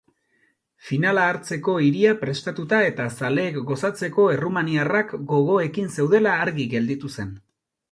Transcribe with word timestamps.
Finala 0.85 1.25
hartzeko 1.33 1.75
hiria 1.87 2.13
prestatuta 2.21 2.79
eta 2.87 3.07
zaleek 3.21 3.61
gozatzeko 3.73 4.27
errumaniarrak 4.39 5.15
gogoekin 5.35 5.95
zeudela 5.99 6.37
argi 6.49 6.69
gelditu 6.75 7.17
zen. 7.17 7.33